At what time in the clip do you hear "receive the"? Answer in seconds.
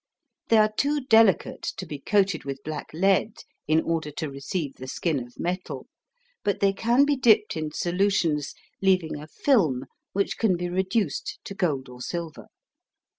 4.31-4.87